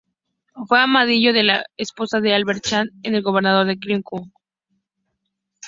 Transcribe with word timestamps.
Fue 0.67 0.79
amadrinado 0.81 1.35
por 1.35 1.45
la 1.45 1.63
esposa 1.77 2.19
de 2.21 2.33
Albert 2.33 2.63
Chandler, 2.65 3.13
el 3.13 3.21
Gobernador 3.21 3.67
de 3.67 3.77
Kentucky. 3.77 4.31